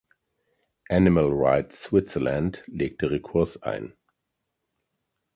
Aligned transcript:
Animal 0.89 1.29
Rights 1.31 1.77
Switzerland 1.83 2.63
legte 2.65 3.11
Rekurs 3.11 3.61
ein. 3.61 3.93